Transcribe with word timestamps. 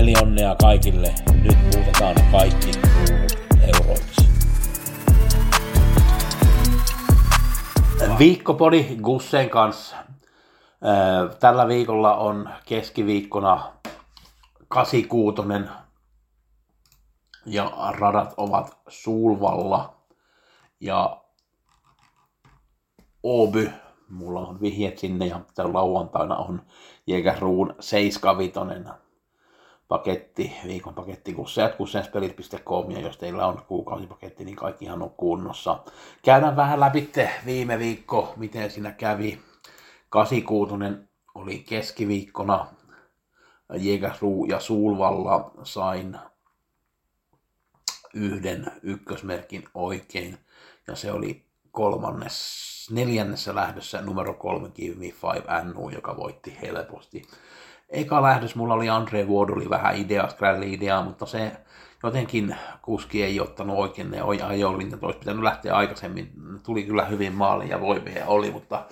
Pelionnea 0.00 0.56
kaikille. 0.60 1.14
Nyt 1.42 1.58
muutetaan 1.62 2.14
kaikki 2.32 2.70
euroiksi. 3.60 4.28
Viikkopodi 8.18 8.96
Gussen 9.02 9.50
kanssa. 9.50 9.96
Tällä 11.40 11.68
viikolla 11.68 12.14
on 12.16 12.50
keskiviikkona 12.66 13.72
86 14.68 15.42
ja 17.46 17.72
radat 17.98 18.34
ovat 18.36 18.78
Sulvalla 18.88 19.96
ja 20.80 21.22
Oby. 23.22 23.72
Mulla 24.08 24.40
on 24.40 24.60
vihjeet 24.60 24.98
sinne 24.98 25.26
ja 25.26 25.40
lauantaina 25.72 26.36
on 26.36 26.62
Jägerruun 27.06 27.74
75 27.80 28.52
paketti, 29.90 30.52
viikon 30.66 30.94
paketti, 30.94 31.32
kusseat, 31.32 31.74
kussenspelit.com, 31.74 32.90
ja 32.90 33.00
jos 33.00 33.16
teillä 33.16 33.46
on 33.46 33.62
kuukausipaketti, 33.68 34.44
niin 34.44 34.56
kaikkihan 34.56 35.02
on 35.02 35.10
kunnossa. 35.10 35.78
Käydään 36.24 36.56
vähän 36.56 36.80
läpi 36.80 37.10
viime 37.46 37.78
viikko, 37.78 38.34
miten 38.36 38.70
siinä 38.70 38.92
kävi. 38.92 39.40
86 40.08 40.74
oli 41.34 41.58
keskiviikkona, 41.58 42.66
Jägersruu 43.76 44.44
ja 44.44 44.60
Sulvalla 44.60 45.50
sain 45.62 46.18
yhden 48.14 48.66
ykkösmerkin 48.82 49.64
oikein, 49.74 50.38
ja 50.86 50.96
se 50.96 51.12
oli 51.12 51.44
kolmannes, 51.70 52.86
neljännessä 52.90 53.54
lähdössä 53.54 54.02
numero 54.02 54.34
kolme 54.34 54.68
Give 54.68 54.96
Me 54.96 55.12
Five 55.12 55.64
NU, 55.64 55.88
joka 55.88 56.16
voitti 56.16 56.58
helposti. 56.62 57.22
Eka 57.90 58.22
lähdös 58.22 58.54
mulla 58.54 58.74
oli 58.74 58.88
Andre 58.90 59.24
Ward, 59.24 59.50
oli 59.50 59.70
vähän 59.70 59.96
idea, 59.96 60.28
idea, 60.66 61.02
mutta 61.02 61.26
se 61.26 61.52
jotenkin 62.02 62.56
kuski 62.82 63.22
ei 63.22 63.40
ottanut 63.40 63.78
oikein 63.78 64.10
ne 64.10 64.20
ajolinjat, 64.20 65.04
olisi 65.04 65.18
pitänyt 65.18 65.42
lähteä 65.42 65.76
aikaisemmin. 65.76 66.32
Tuli 66.62 66.82
kyllä 66.82 67.04
hyvin 67.04 67.32
maali 67.32 67.68
ja 67.68 67.80
voimia 67.80 68.26
oli, 68.26 68.50
mutta 68.50 68.84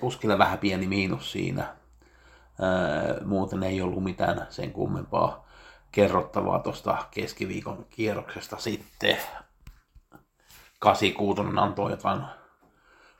kuskille 0.00 0.38
vähän 0.38 0.58
pieni 0.58 0.86
miinus 0.86 1.32
siinä. 1.32 1.62
Ää, 1.62 3.24
muuten 3.24 3.62
ei 3.62 3.82
ollut 3.82 4.04
mitään 4.04 4.46
sen 4.50 4.72
kummempaa 4.72 5.46
kerrottavaa 5.92 6.58
tuosta 6.58 7.04
keskiviikon 7.10 7.86
kierroksesta 7.90 8.56
sitten. 8.56 9.16
86 10.78 11.42
antoi 11.56 11.90
jotain 11.90 12.22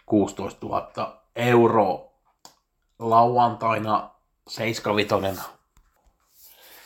16 0.07 0.67
000 0.67 1.23
euroa 1.37 2.13
lauantaina 2.99 4.12
75 4.49 5.41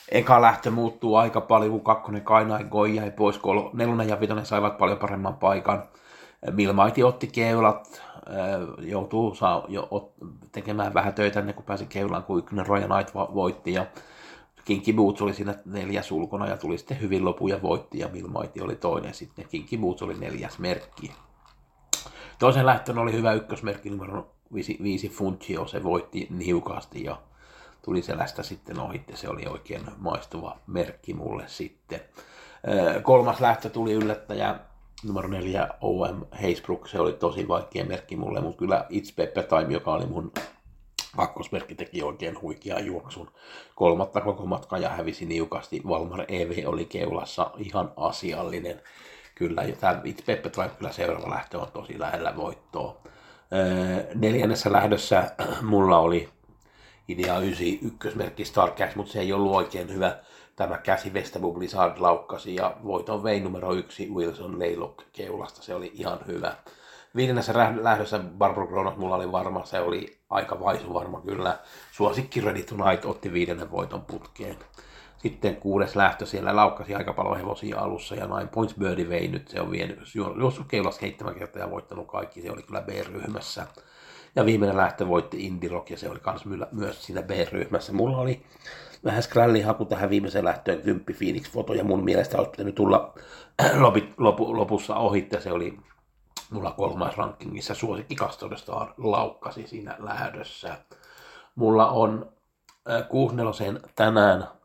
Eka 0.09 0.41
lähtö 0.41 0.71
muuttuu 0.71 1.17
aika 1.17 1.41
paljon, 1.41 1.71
kun 1.71 1.85
kakkonen 1.85 2.23
Kainai 2.23 2.65
Goi 2.65 2.97
jäi 2.97 3.11
pois, 3.11 3.39
kun 3.39 3.71
nelonen 3.73 4.09
ja 4.09 4.21
vitonen 4.21 4.47
saivat 4.47 4.79
paljon 4.79 4.99
paremman 4.99 5.37
paikan. 5.37 5.83
Milmaiti 6.50 7.03
otti 7.03 7.27
keulat, 7.27 8.03
joutuu 8.78 9.34
saa 9.34 9.65
jo 9.69 10.12
tekemään 10.53 10.94
vähän 10.94 11.15
töitä 11.15 11.41
ennen 11.41 11.55
kuin 11.55 11.65
pääsi 11.65 11.87
keulaan, 11.87 12.22
kun 12.22 12.39
ykkönen 12.39 12.67
Royal 12.67 12.89
Knight 12.89 13.15
voitti. 13.15 13.73
Ja 13.73 13.87
Kinky 14.65 14.93
Boots 14.93 15.23
oli 15.23 15.34
siinä 15.34 15.55
neljäs 15.65 16.12
ulkona 16.12 16.47
ja 16.47 16.56
tuli 16.56 16.78
sitten 16.78 17.00
hyvin 17.00 17.25
lopu 17.25 17.49
ja 17.49 17.62
voitti 17.62 17.99
ja 17.99 18.09
Milmaiti 18.09 18.61
oli 18.61 18.77
toinen 18.77 19.15
sitten. 19.15 19.49
Kinky 19.49 19.78
Boots 19.78 20.03
oli 20.03 20.15
neljäs 20.15 20.59
merkki. 20.59 21.12
Toisen 22.38 22.67
lähtön 22.67 22.99
oli 22.99 23.12
hyvä 23.12 23.33
ykkösmerkki 23.33 23.91
numero 23.91 24.31
5, 24.55 24.78
5 24.83 25.09
Funchio, 25.09 25.67
se 25.67 25.84
voitti 25.84 26.27
niukasti 26.31 27.05
ja 27.05 27.17
tuli 27.87 28.03
selästä 28.03 28.43
sitten 28.43 28.81
ohitte. 28.81 29.17
Se 29.17 29.29
oli 29.29 29.47
oikein 29.47 29.83
maistuva 29.97 30.57
merkki 30.67 31.15
mulle 31.15 31.45
sitten. 31.47 32.01
Kolmas 33.03 33.41
lähtö 33.41 33.71
tuli 33.71 33.93
yllättäjä 33.93 34.59
numero 35.05 35.29
neljä 35.29 35.69
OM 35.81 36.25
Heisbrook. 36.43 36.89
Se 36.89 37.01
oli 37.01 37.13
tosi 37.13 37.49
vaikea 37.49 37.85
merkki 37.85 38.17
mulle, 38.17 38.41
mutta 38.41 38.59
kyllä 38.59 38.87
It's 38.91 39.13
Pepper 39.17 39.45
Time, 39.45 39.73
joka 39.73 39.93
oli 39.93 40.07
mun 40.07 40.33
kakkosmerkki, 41.17 41.75
teki 41.75 42.03
oikein 42.03 42.41
huikean 42.41 42.87
juoksun. 42.87 43.31
Kolmatta 43.75 44.21
koko 44.21 44.47
matka 44.47 44.79
ja 44.79 44.89
hävisi 44.89 45.27
niukasti. 45.27 45.83
Valmar 45.89 46.25
EV 46.29 46.63
oli 46.67 46.85
keulassa 46.85 47.51
ihan 47.57 47.93
asiallinen. 47.97 48.83
Kyllä, 49.35 49.63
tämä 49.81 50.03
It's 50.05 50.25
Pepper 50.27 50.51
Time, 50.51 50.71
kyllä 50.79 50.93
seuraava 50.93 51.31
lähtö 51.31 51.59
on 51.61 51.73
tosi 51.73 51.99
lähellä 51.99 52.37
voittoa. 52.37 52.97
Neljännessä 54.15 54.73
lähdössä 54.73 55.31
mulla 55.63 55.99
oli 55.99 56.29
idea 57.09 57.39
9 57.39 57.67
ykkösmerkki 57.83 58.44
Starcast, 58.44 58.97
mutta 58.97 59.12
se 59.12 59.21
ei 59.21 59.33
ollut 59.33 59.55
oikein 59.55 59.94
hyvä. 59.94 60.19
Tämä 60.56 60.78
käsi 60.78 61.12
Vestable 61.12 61.53
Blizzard 61.53 61.99
laukkasi 61.99 62.55
ja 62.55 62.77
voiton 62.84 63.22
vei 63.22 63.41
numero 63.41 63.75
yksi 63.75 64.11
Wilson 64.11 64.59
Laylock 64.59 64.99
keulasta. 65.12 65.62
Se 65.62 65.75
oli 65.75 65.91
ihan 65.94 66.19
hyvä. 66.27 66.56
Viidennessä 67.17 67.53
lähdössä 67.81 68.19
Barbara 68.19 68.67
Kronos 68.67 68.97
mulla 68.97 69.17
oli 69.17 69.33
varma, 69.33 69.65
se 69.65 69.81
oli 69.81 70.19
aika 70.31 70.61
vaisu 70.61 70.94
varma 70.94 71.21
kyllä. 71.21 71.59
Suosikki 71.93 72.41
Ready 72.41 72.62
Tonight 72.62 73.05
otti 73.05 73.33
viidennen 73.33 73.71
voiton 73.71 74.03
putkeen. 74.03 74.56
Sitten 75.17 75.56
kuudes 75.56 75.97
lähtö 75.97 76.27
siellä 76.27 76.56
laukkasi 76.56 76.94
aika 76.94 77.12
paljon 77.12 77.37
hevosia 77.37 77.78
alussa 77.78 78.15
ja 78.15 78.27
Nine 78.27 78.47
Points 78.47 78.75
Birdie 78.75 79.09
vei 79.09 79.28
nyt. 79.28 79.49
Se 79.49 79.61
on 79.61 79.71
vienyt, 79.71 79.99
juossut 80.15 80.67
keulasta 80.69 81.00
seitsemän 81.00 81.34
kertaa 81.34 81.62
ja 81.62 81.71
voittanut 81.71 82.06
kaikki. 82.06 82.43
Se 82.43 82.50
oli 82.50 82.62
kyllä 82.62 82.81
B-ryhmässä. 82.81 83.67
Ja 84.37 84.45
viimeinen 84.45 84.77
lähtö 84.77 85.09
voitti 85.09 85.47
Indie 85.47 85.71
Rock 85.71 85.91
ja 85.91 85.97
se 85.97 86.11
oli 86.11 86.21
kans 86.21 86.45
myös 86.73 87.05
siinä 87.07 87.23
B-ryhmässä. 87.23 87.93
Mulla 87.93 88.19
oli 88.19 88.43
vähän 89.05 89.23
skrällihaku 89.23 89.85
tähän 89.85 90.11
viimeiseen 90.11 90.45
lähtöön, 90.45 90.83
kymppi 90.83 91.13
Phoenix-foto 91.13 91.75
ja 91.75 91.85
mun 91.85 92.05
mielestä 92.05 92.39
olisi 92.39 92.51
pitänyt 92.51 92.75
tulla 92.75 93.15
lopu, 94.19 94.57
lopussa 94.57 94.97
ohitte. 94.97 95.41
Se 95.41 95.53
oli 95.53 95.79
mulla 96.51 96.71
kolmas 96.71 97.17
rankingissa 97.17 97.75
suosikki 97.75 98.15
kastoudesta 98.15 98.87
laukkasi 98.99 99.67
siinä 99.67 99.97
lähdössä. 99.99 100.79
Mulla 101.55 101.91
on 101.91 102.33
64 103.09 103.81
tänään 103.95 104.56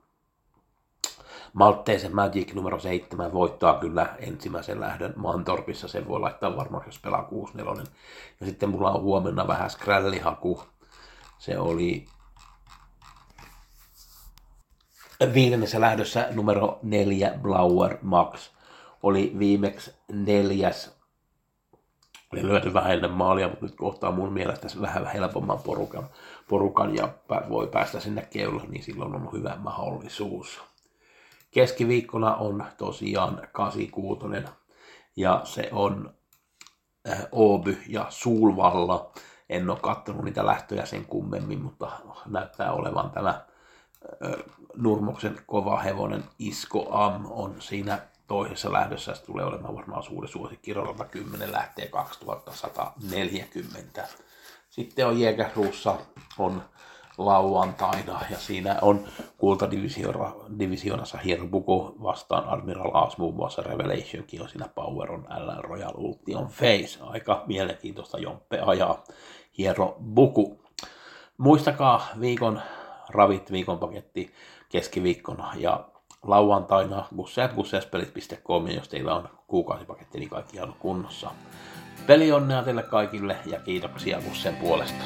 Maltteisen 1.54 2.16
Magic 2.16 2.54
numero 2.54 2.80
7 2.80 3.34
voittaa 3.34 3.80
kyllä 3.80 4.16
ensimmäisen 4.20 4.80
lähdön 4.80 5.14
Mantorpissa. 5.16 5.88
Sen 5.88 6.08
voi 6.08 6.20
laittaa 6.20 6.56
varmaan, 6.56 6.84
jos 6.86 7.00
pelaa 7.00 7.30
6-4. 7.82 7.86
Ja 8.40 8.46
sitten 8.46 8.70
mulla 8.70 8.92
on 8.92 9.02
huomenna 9.02 9.48
vähän 9.48 9.70
skrällihaku. 9.70 10.64
Se 11.40 11.60
oli 11.60 12.06
viidennessä 15.34 15.82
lähdössä 15.82 16.28
numero 16.32 16.80
4 16.84 17.32
Blower 17.42 17.98
Max. 18.02 18.50
Oli 19.04 19.36
viimeksi 19.40 19.94
neljäs. 20.12 21.02
Oli 22.34 22.44
lyöty 22.44 22.74
vähän 22.74 22.92
ennen 22.92 23.12
maalia, 23.12 23.48
mutta 23.48 23.66
nyt 23.66 23.76
kohtaa 23.76 24.12
mun 24.12 24.34
mielestä 24.34 24.68
vähän 24.82 25.06
helpomman 25.06 25.60
porukan, 25.60 26.10
porukan 26.50 26.96
ja 26.96 27.10
voi 27.50 27.68
päästä 27.68 28.00
sinne 28.00 28.28
keulaan, 28.30 28.72
niin 28.72 28.84
silloin 28.84 29.16
on 29.16 29.30
hyvä 29.34 29.56
mahdollisuus. 29.60 30.71
Keskiviikkona 31.52 32.36
on 32.36 32.66
tosiaan 32.78 33.48
86 33.52 34.26
ja 35.16 35.42
se 35.44 35.70
on 35.72 36.14
äh, 37.10 37.28
Ooby 37.32 37.78
ja 37.88 38.06
Sulvalla. 38.10 39.12
En 39.50 39.70
ole 39.70 39.80
katsonut 39.82 40.26
niitä 40.26 40.46
lähtöjä 40.46 40.86
sen 40.86 41.06
kummemmin, 41.06 41.62
mutta 41.62 41.92
näyttää 42.26 42.72
olevan 42.72 43.12
tämä 43.12 43.30
äh, 43.30 43.46
Nurmoksen 44.78 45.42
kova 45.46 45.80
hevonen 45.80 46.24
Isko 46.40 46.88
Am 46.92 47.26
on 47.30 47.56
siinä 47.60 48.00
toisessa 48.28 48.74
lähdössä. 48.74 49.16
Se 49.16 49.26
tulee 49.26 49.46
olemaan 49.46 49.76
varmaan 49.76 50.04
suuri 50.04 50.28
suosikki. 50.28 50.74
10 51.12 51.52
lähtee 51.52 51.88
2140. 51.88 54.08
Sitten 54.70 55.08
on 55.08 55.20
Jägersruussa 55.20 55.98
on 56.38 56.64
lauantaina 57.26 58.22
ja 58.30 58.38
siinä 58.38 58.76
on 58.82 59.06
kultadivisioonassa 59.38 61.18
hieno 61.18 61.48
buku 61.48 61.96
vastaan 62.04 62.50
Admiral 62.50 62.92
Aas 62.94 63.18
muun 63.18 63.36
muassa 63.36 63.62
Revelationkin 63.62 64.42
on 64.42 64.50
siinä 64.50 64.68
Power 64.76 65.12
on 65.12 65.28
L 65.30 65.62
Royal 65.62 65.94
Ultion 65.96 66.48
Face. 66.48 67.00
Aika 67.02 67.44
mielenkiintoista 67.48 68.20
Jomppe 68.20 68.60
ajaa 68.66 69.04
hieno 69.58 69.96
buku. 70.14 70.62
Muistakaa 71.38 72.08
viikon 72.20 72.62
ravit 73.10 73.52
viikon 73.52 73.80
paketti 73.80 74.34
keskiviikkona 74.70 75.54
ja 75.56 75.86
lauantaina 76.24 77.06
gusseatgusseaspelit.com, 77.16 78.68
jos 78.68 78.90
teillä 78.90 79.16
on 79.16 79.30
kuukausipaketti, 79.48 80.20
niin 80.20 80.30
kaikki 80.30 80.60
on 80.60 80.76
kunnossa. 80.80 81.32
Peli 82.08 82.32
onnea 82.32 82.64
teille 82.64 82.84
kaikille 82.84 83.38
ja 83.46 83.60
kiitoksia 83.60 84.22
Gussen 84.22 84.56
puolesta. 84.56 85.04